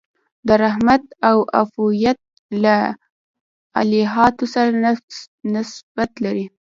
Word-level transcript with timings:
د 0.47 0.49
رحمت 0.63 1.03
او 1.29 1.37
عطوفت 1.59 2.19
له 2.63 2.75
الهیاتو 3.81 4.45
سره 4.53 4.69
نسبت 5.55 6.09
لري. 6.23 6.45